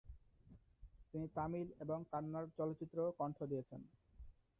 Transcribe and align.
তিনি 1.09 1.27
তামিল 1.35 1.67
এবং 1.83 1.99
কান্নাড় 2.11 2.49
চলচ্চিত্রেও 2.57 3.09
কণ্ঠ 3.19 3.37
দিয়েছেন। 3.43 3.81